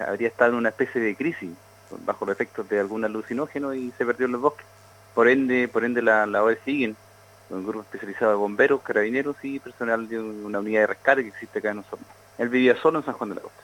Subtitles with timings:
[0.00, 1.50] habría estado en una especie de crisis
[2.04, 4.66] bajo los efectos de algún alucinógeno y se perdió en los bosques.
[5.14, 6.96] Por ende, por ende la, la OE siguen
[7.50, 11.60] un grupo especializado de bomberos, carabineros y personal de una unidad de rescate que existe
[11.60, 12.08] acá en nosotros.
[12.38, 13.62] Él vivía solo en San Juan de la Costa.